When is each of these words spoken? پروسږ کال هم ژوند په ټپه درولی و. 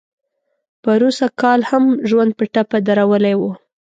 پروسږ 0.83 1.31
کال 1.41 1.61
هم 1.69 1.85
ژوند 2.09 2.31
په 2.39 2.43
ټپه 2.53 2.77
درولی 2.87 3.35
و. 3.37 3.41